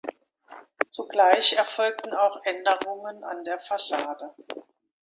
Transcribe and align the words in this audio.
Zugleich 0.89 1.53
erfolgten 1.53 2.11
auch 2.15 2.43
Änderungen 2.43 3.23
an 3.23 3.43
der 3.43 3.59
Fassade. 3.59 4.33